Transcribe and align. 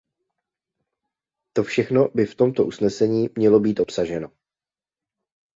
To 1.53 1.63
všechno 1.63 2.09
by 2.15 2.25
v 2.25 2.35
tomto 2.35 2.65
usnesení 2.65 3.29
mělo 3.37 3.59
být 3.59 3.79
obsaženo. 3.79 4.31